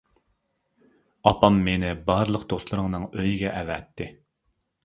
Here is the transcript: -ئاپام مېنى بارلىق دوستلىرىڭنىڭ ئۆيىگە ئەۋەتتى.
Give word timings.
-ئاپام 1.25 1.59
مېنى 1.69 1.93
بارلىق 2.09 2.47
دوستلىرىڭنىڭ 2.55 3.07
ئۆيىگە 3.13 3.53
ئەۋەتتى. 3.61 4.13